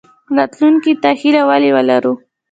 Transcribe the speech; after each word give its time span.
راتلونکي 0.37 0.93
ته 1.01 1.09
هیله 1.21 1.41
ولې 1.49 1.71
ولرو؟ 1.75 2.13